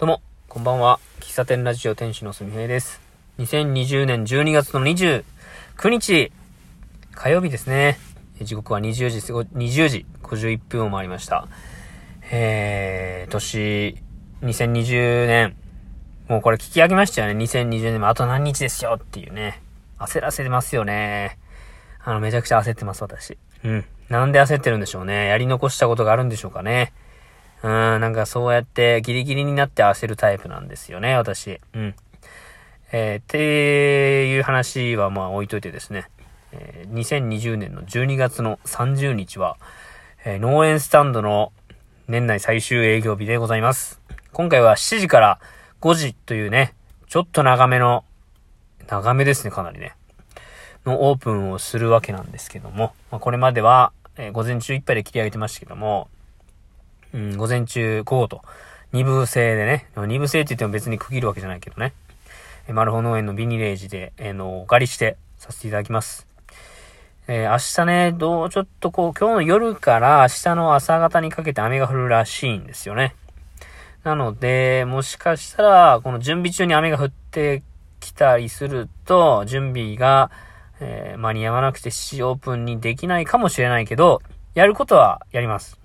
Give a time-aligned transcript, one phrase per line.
[0.00, 0.98] どうも、こんばんは。
[1.20, 3.02] 喫茶店ラジオ店主のすみへいです。
[3.38, 5.24] 2020年12月の29
[5.90, 6.32] 日、
[7.12, 7.98] 火曜日ですね。
[8.40, 11.48] 時刻は20時、20時51分を回りました。
[12.30, 13.98] えー、年、
[14.40, 15.56] 2020年、
[16.28, 17.44] もうこれ聞き上げましたよね。
[17.44, 19.60] 2020年もあと何日ですよっていうね。
[19.98, 21.38] 焦らせてますよね。
[22.02, 23.36] あの、めちゃくちゃ焦ってます、私。
[23.64, 23.84] うん。
[24.08, 25.26] なんで焦ってるんでしょうね。
[25.26, 26.94] やり残したことがあるんでしょうかね。
[27.62, 31.60] うん、なんかそうやってギリギリになって焦るタイプなんですよね、私。
[31.74, 31.94] うん。
[32.92, 36.08] えー、っていう話はまあ置いといてですね。
[36.52, 39.56] えー、2020年の12月の30日は、
[40.24, 41.52] えー、農園スタンドの
[42.08, 44.00] 年内最終営業日でございます。
[44.32, 45.40] 今回は7時から
[45.80, 46.74] 5時というね、
[47.08, 48.04] ちょっと長めの、
[48.88, 49.94] 長めですね、かなりね。
[50.86, 56.08] のオープンをするわけなんですけども、まあ、これまでは、えー、午前中いっぱいで切り上げてましたけども、
[57.12, 58.42] うん、午前中、午後と、
[58.92, 61.92] 二部制でね、二部制って言っても別に区切るわけじゃないけどね、
[62.68, 66.26] えマルホ農園のビニレージで、えー、の、お借りしてさせていただきます。
[67.28, 73.14] えー、明日ね、どう、ちょっとこう、今日の夜から明日の朝方にかけて雨が降るらしいんですよね。
[74.02, 77.62] なので、もしかしたら、この準備中に雨が降って
[78.00, 80.30] きたりすると、準備が、
[80.80, 84.22] えー、間に合わなくて7時オープンにできないかもしれないけど、
[84.54, 85.78] やることはやります。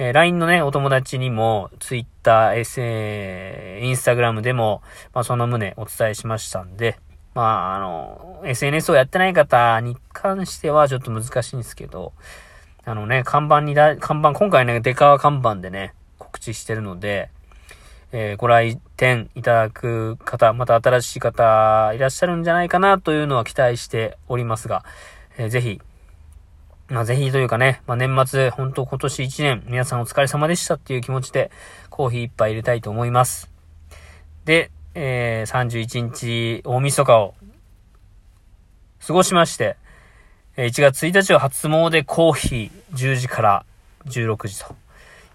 [0.00, 4.80] えー、LINE のね、お友達にも、Twitter、SA、Instagram でも、
[5.12, 6.98] まあ、その旨お伝えしましたんで、
[7.34, 12.12] まあ、あの、SNS をやってない方に関してはちょっと難しいんですけど、
[12.84, 17.30] あのね、看板にだ、看板、今回ね、デカ看板でね、告知してるので、
[18.12, 24.84] えー、ご来店いただく方、また新しい方いらっしゃるんじゃないかなというのは期待しておりますが、
[25.36, 25.80] えー、ぜひ、
[26.88, 31.50] まあ、ぜひというかね、まあ、年末、本当今年1年、皆さんお疲れ様でしたっていう気持ちで、
[31.90, 33.50] コーヒー一杯入れたいと思います。
[34.46, 37.34] で、えー、31日、大晦日を、
[39.06, 39.76] 過ごしまして、
[40.56, 43.64] 1月1日は初詣でコーヒー10時から
[44.06, 44.74] 16時と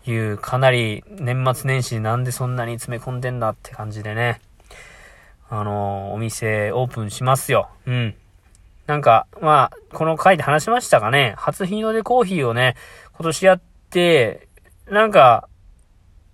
[0.10, 4.42] いう、かなり年末年始なんでそんなに詰め込んでんだって感じでね、
[5.50, 7.70] あのー、お店オープンしますよ。
[7.86, 8.16] うん。
[8.88, 11.36] なんか、まあ、この回で話しましたかね。
[11.38, 12.76] 初日の出コーヒーをね、
[13.14, 14.48] 今年やって、
[14.90, 15.48] なんか、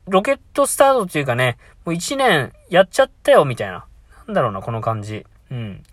[0.08, 3.86] ロケットスタートっていうかね、もう一年やっちゃったよ、みたいな。
[4.26, 5.26] なんだろうな、この感じ。
[5.52, 5.84] うん。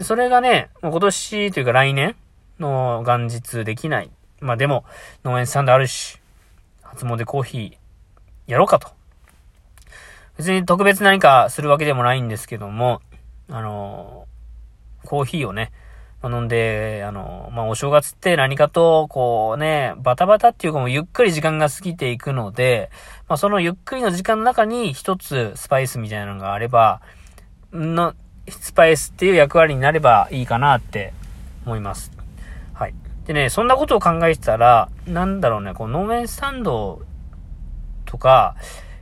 [0.00, 2.16] それがね、もう今年というか来年
[2.58, 4.10] の元日できない。
[4.40, 4.84] まあでも、
[5.24, 6.18] 農園さんであるし、
[6.82, 8.88] 初詣コーヒーやろうかと。
[10.38, 13.02] 別に特別何かするわけでもないんですけども、
[13.50, 15.72] あのー、コーヒーをね、
[16.24, 22.90] 飲んで、あの、まあ、お正月って何かと、こうね、バタバタっていうかもうゆっくり時間が過ぎていくので、
[23.28, 27.00] まあ、そのゆっくりの時間の中に一つスパイスみたいなのがあれば、
[27.72, 28.14] の、
[28.48, 31.12] スパイスっていう役割になればいいかなって
[31.64, 32.10] 思います。
[32.74, 32.94] はい。
[33.26, 37.02] でね、そんなことを考えてたら、なんだろうね、こう、農園スタンド
[38.06, 38.56] とか、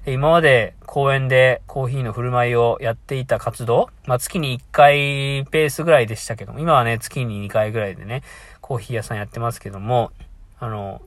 [0.08, 8.22] 今まで公園でコーヒーの振る舞いをやっていた活動、まあ、月に1回ペースぐらいでしたけども、今はね、月に2回ぐらいでね、
[8.60, 10.12] コーヒー屋さんやってますけども、
[10.60, 11.02] あの、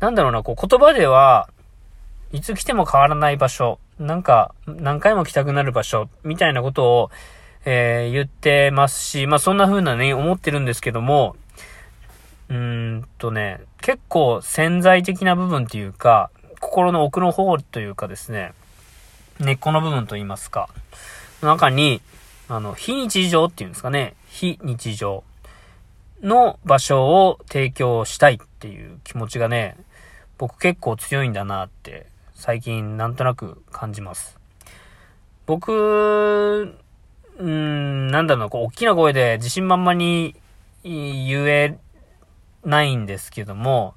[0.00, 1.50] なんだろうな、こう言葉では、
[2.32, 7.10] いつ来ても変わらない場所、なんか、何回も来たくなる場所、みたいなことを、
[7.66, 11.36] えー、言ってますし、まあ、そんな風なね、思ってるんですけども、
[12.48, 16.30] うーんとね、結構潜在的な部分っていうか、
[16.74, 18.52] 心の奥の方というかですね、
[19.38, 20.68] 根っこの部分と言いますか、
[21.40, 22.02] 中に、
[22.48, 25.22] あの、非日常っていうんですかね、非日常
[26.20, 29.76] の場所を提供したいっていう気持ちがね、
[30.36, 34.36] 僕結構強いんだなって最近なんとなく感じます。
[35.46, 36.76] 僕、
[37.38, 40.34] うん、なんだろうこう、大きな声で自信満々に
[40.82, 41.78] 言え
[42.64, 43.94] ないんですけども、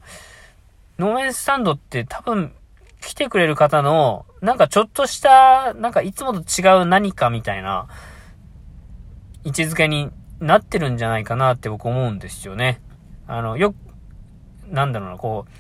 [1.00, 2.54] 農園スタンドって多分
[3.02, 7.88] 来てくれる方の、なんかちょっとした、なんかいつもと違う何かみたいな
[9.44, 12.82] 位置づけになってるんじゃないかなって僕思うんですよね。
[13.28, 13.76] あの、よく
[14.70, 15.52] なんだろうな、こう、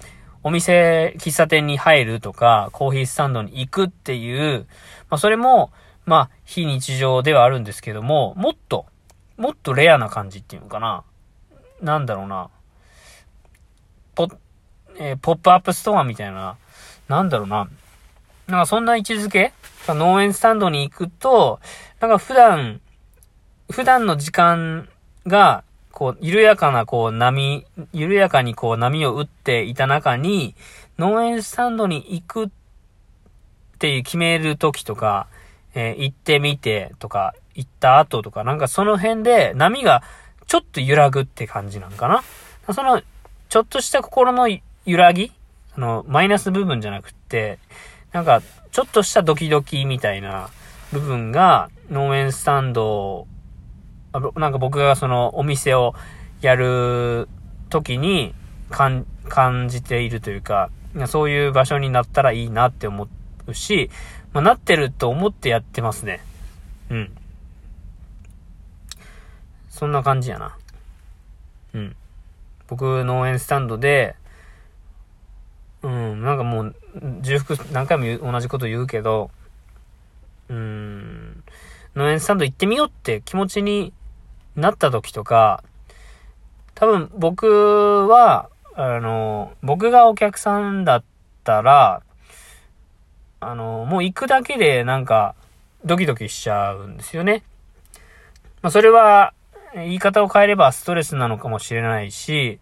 [0.43, 4.67] お店、喫茶店に入るとか、コーヒースタンドに行くっていう、
[5.09, 5.71] まあそれも、
[6.05, 8.85] まあ非日常ではあるんですけども、もっと、
[9.37, 11.03] もっとレアな感じっていうのかな。
[11.81, 12.49] なんだろうな。
[14.15, 14.29] ポ、
[14.97, 16.57] えー、ポップアップストアみたいな、
[17.07, 17.69] なんだろうな。
[18.47, 19.53] なんかそんな位置づけ？
[19.87, 21.59] 農園スタンドに行くと、
[21.99, 22.81] なんか普段、
[23.71, 24.89] 普段の時間
[25.25, 30.55] が、こう、緩やかな、こう、波、緩やかにこう、波を打っていた中に、
[30.99, 32.49] 農園スタンドに行くっ
[33.79, 35.27] ていう決める時とか、
[35.73, 40.03] えー、行ってみてとか、行った後とか、なんかその辺で波が
[40.47, 42.73] ちょっと揺らぐって感じなんかな。
[42.73, 43.01] その、
[43.49, 44.61] ちょっとした心の揺
[44.97, 45.31] らぎ
[45.77, 47.59] あの、マイナス部分じゃなくって、
[48.11, 48.41] なんか、
[48.71, 50.49] ちょっとしたドキドキみたいな
[50.91, 53.27] 部分が、農園スタンド、
[54.11, 55.93] あなんか僕がそのお店を
[56.41, 57.29] やる
[57.69, 58.33] 時に
[58.69, 59.05] 感
[59.69, 60.71] じているというか、
[61.05, 63.07] そういう場所になったらいいなって思
[63.45, 63.91] うし、
[64.33, 66.21] まあ、なってると思ってやってますね。
[66.89, 67.11] うん。
[69.69, 70.57] そんな感じやな。
[71.73, 71.95] うん。
[72.67, 74.15] 僕、農園スタンドで、
[75.83, 76.75] うん、なんかもう、
[77.21, 79.29] 重複何回も同じこと言うけど、
[80.49, 81.43] うん、
[81.95, 83.93] 農園スタンド行ってみようって気持ちに
[84.55, 85.63] なった時とか、
[86.75, 91.03] 多分僕は、あの、僕がお客さんだっ
[91.43, 92.01] たら、
[93.39, 95.35] あの、もう行くだけでなんか、
[95.85, 97.43] ドキドキしちゃうんですよね。
[98.61, 99.33] まあ、それは、
[99.73, 102.59] 言い方を変えればストレスなのかもしれないし、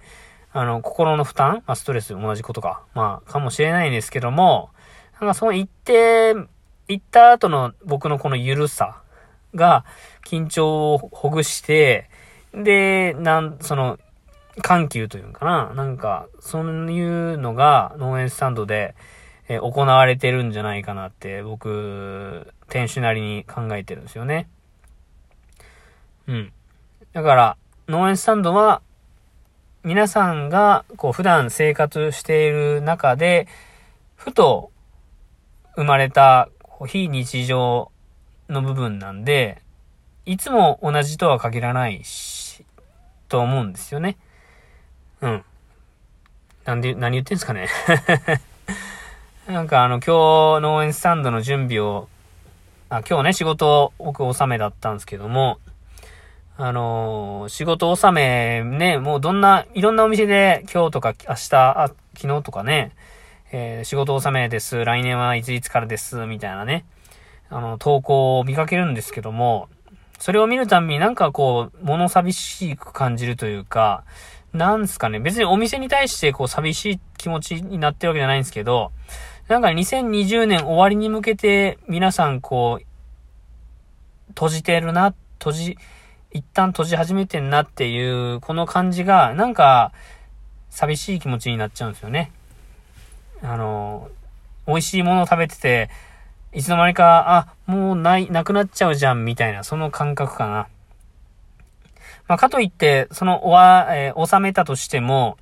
[0.58, 1.64] あの、心の負担？
[1.68, 2.82] まあ、ストレス同じことか。
[2.94, 4.70] まあ、かもしれないんですけども、
[5.20, 6.34] なんかその行って、
[6.88, 9.02] 行った後の僕のこの緩さ
[9.54, 9.84] が
[10.26, 12.10] 緊張をほぐして、
[12.54, 14.00] で、なん、その、
[14.62, 15.74] 緩急というのかな。
[15.74, 17.04] なんか、そうい
[17.34, 18.96] うのが農園スタンドで、
[19.50, 24.48] え行われてるんじゃないかなって僕、店主なりに考えてるんですよね。
[26.28, 26.54] うん。
[27.12, 27.58] だから、
[27.90, 28.82] 農園スタンドは、
[29.86, 33.48] 皆さんが、こう、普段生活している中で、
[34.16, 34.72] ふと、
[35.76, 36.50] 生まれた、
[36.88, 37.92] 非日常
[38.50, 39.62] の部分なんで、
[40.26, 42.66] いつも同じとは限らないし、
[43.30, 44.18] と思うんですよね。
[45.22, 45.44] うん。
[46.66, 47.68] なんで、何言ってんすかね
[49.46, 52.10] なんかあの、今日農園スタンドの準備を、
[52.90, 55.60] あ、今日ね、仕事を僕納めだったんですけども、
[56.58, 62.94] あのー、仕事納めね、もうどんな、いろんなお店で今日とか明日、あ、昨日とかね、
[63.52, 66.86] えー、仕事納めです、来年はいついつからです、みたいなね、
[67.50, 69.68] あの、投稿を見かけるんですけども、
[70.18, 74.06] それを見るたびになんかこう、物寂しく感じるというか、
[74.54, 78.94] なんすかね、別にお店に対してこう寂しい気持ちになってるわけじゃないんですけど、
[79.50, 82.86] なんか2020年終わりに向けて皆さんこう、
[84.30, 85.78] 閉じてるな、閉じ、
[86.36, 89.94] 一旦閉じ始めてんなっていう、この感じが、なんか、
[90.70, 92.30] 寂しい気持ちになっちゃうんですよね。
[93.42, 94.10] あの、
[94.68, 95.90] 美味しいものを食べてて、
[96.52, 100.68] いつの間にか、あ、もうない、なくなっちゃうじゃん、みたいな、その感覚かな。
[102.28, 105.38] まあ、かといって、その、おわ、えー、収めたとしても、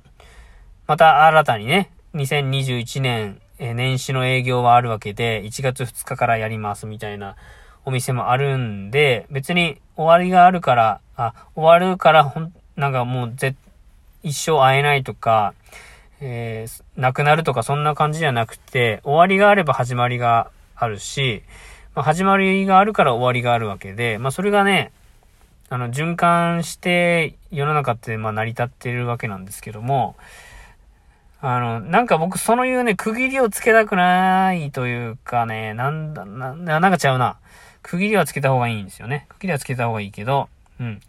[0.86, 7.34] また新たにね、2021年、えー、年始の営業はあるわけで、1月2日からやります、みたいな
[7.84, 13.54] お店もあるんで、別に終わりがあるから、あ、終わるからほん、なんかもうぜ、
[14.22, 15.54] 一生会えないとか、
[16.20, 21.42] えー、亡くなるとかそんな感じじゃなくて、終わりがあれば始まりがあるし、
[21.94, 24.92] まあ、始まりがあるから終わりがあるわけで、まあそれがね、
[25.68, 30.16] あの、循環して世の中ってまあ成り立っているわけなんですけども、
[31.40, 37.36] あの、なんか僕そのいうね、区切りをつけたくないというかね、なんだ、な、なんかちゃうな。
[37.84, 39.26] 区切りはつけた方がいいんですよね。
[39.28, 40.48] 区切りはつけた方がいいけど、
[40.80, 41.00] うん。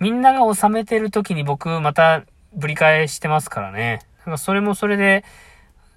[0.00, 2.24] みんなが収めてる時に僕また
[2.54, 4.00] ぶり返してますからね。
[4.24, 5.24] なんかそれもそれで、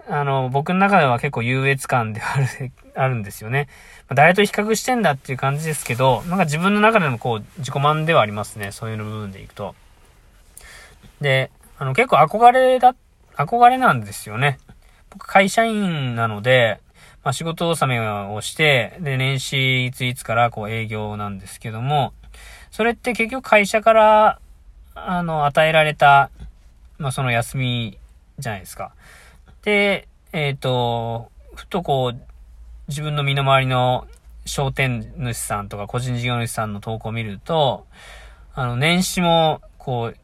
[0.07, 3.67] あの、僕の中では結構優越感である、 あるんですよね。
[4.09, 8.71] ま、誰と比較してんだっていう感じですけど、なんか自分の中でもこう、自己満ではありますね。
[8.71, 9.73] そういうの部分でいくと。
[11.21, 11.49] で、
[11.79, 12.93] あの、結構憧れだ、
[13.37, 14.59] 憧れなんですよね。
[15.09, 16.79] 僕会社員なので、
[17.25, 22.13] まあ、仕事納めをして、で、年始いついつからこう営業なんですけども、
[22.69, 24.39] それって結局会社から、
[24.93, 26.29] あの、与えられた、
[26.99, 27.97] まあ、その休み
[28.37, 28.93] じゃないですか。
[29.63, 32.21] で、えっ、ー、と、ふとこう、
[32.89, 34.05] 自分の身の回りの
[34.45, 37.87] 商店主さんとか個人事業主さんの投稿を見ると、
[38.53, 40.17] あの、年始も、こう、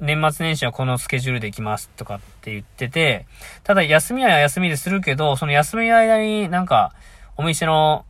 [0.00, 3.26] 年末年始はこのスケジュールで行きますとかって言ってて、
[3.62, 6.92] ただ休みは休みでするけど、その休みの間になんか、
[7.36, 8.04] お店の、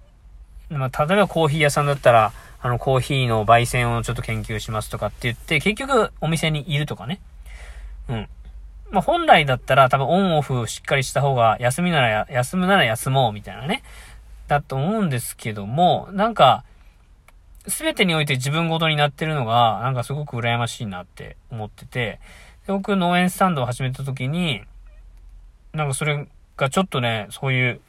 [0.71, 7.21] まあ、例えばコーヒー屋さんだったら、あの、コーヒーの焙煎をちょっと研究しますとかって言って、結局お店にいるとかね。
[8.09, 8.29] うん。
[8.91, 13.83] まあ、本来だったら多分オンオフしっかりした方が、休みなら休むなら休もうみたいなね。
[14.49, 16.65] だと思うんですけども、なんか、
[17.67, 22.21] すべてにおいて自分ごとになってるのが、なんかすごく羨ましいなって思ってて、
[22.67, 24.63] で僕農園スタンドを始めた時に、
[25.73, 27.81] なんかそれがちょっとね、そういう、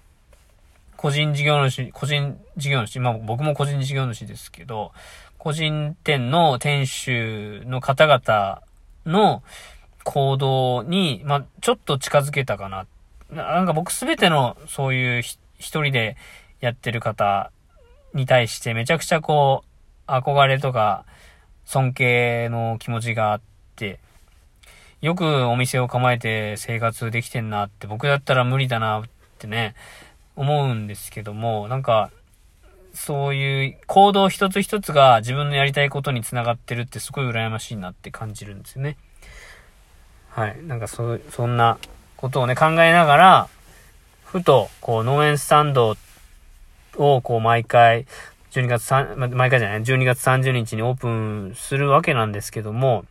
[0.98, 4.91] 個人事業主、個人事業主、まあ僕も個人事業主ですけど、
[5.38, 8.62] 個人店の店主の方々
[9.05, 9.44] の
[10.03, 12.88] 行動に、まあちょっと近づけたかな。
[13.29, 16.15] なんか僕すべてのそういう一人で
[16.62, 17.51] やってる方
[18.15, 19.63] に対してめちゃくちゃこ
[20.07, 21.05] う、憧れとか
[21.65, 23.41] 尊敬の気持ちがあっ
[23.75, 24.00] て、
[25.01, 29.03] よくお店を構えて生活できてんなって僕だったら無理だなっ
[29.38, 29.75] てね、
[30.36, 32.10] 思うんですけども、なんか、
[32.93, 38.98] そういう行動一つ一つが自分のやりたいことにつながってるってすごい羨ましいなって感じるんですよね。
[40.29, 40.63] はい。
[40.63, 41.77] なんかそ、そんな
[42.15, 43.50] ことをね、考えながら、
[44.24, 45.95] ふと、こう、農園スタンド
[46.98, 48.06] を、こう、毎回、
[48.52, 53.06] 12月3、毎回じゃない、12月30日にオープンするわけなんですけども、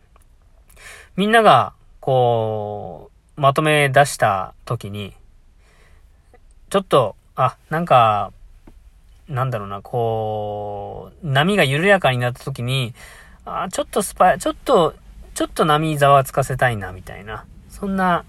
[1.15, 5.13] みんなが、こう、まとめ出した時に、
[6.69, 8.31] ちょっと、あ、なんか、
[9.27, 12.93] なんだろうな、こう、波が緩やかになった時に、
[13.45, 14.95] あ、ちょっとスパイ、ちょっと、
[15.33, 17.45] ちょっと波ざわつかせたいな、みたいな。
[17.69, 18.23] そんな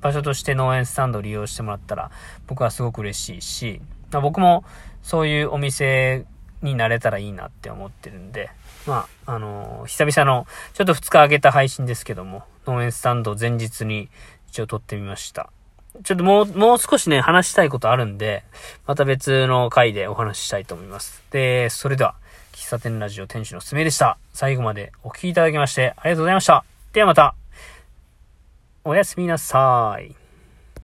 [0.00, 2.10] 場所として農園スタンドを利用してもらったら、
[2.46, 3.80] 僕はすごく嬉しいし、
[4.18, 4.64] 僕も
[5.02, 6.24] そういうお店
[6.62, 8.50] になれたらいいなって思ってるんで、
[8.86, 14.08] まあ、あのー、久々の、ちょっと2日空けた配信ですけども、農園スタンド前日に
[14.48, 15.50] 一応撮ってみました。
[16.04, 18.44] ちょっともう、もう少しね、話したいことあるんで、
[18.86, 21.22] また別の回でお話ししたいと思います。
[21.30, 22.14] で、それでは、
[22.52, 24.18] 喫茶店ラジオ店主のすめでした。
[24.32, 26.64] 最後までお聴きいただきましてありがとうございました。
[26.92, 27.34] ではまた、
[28.84, 30.19] おやすみなさい。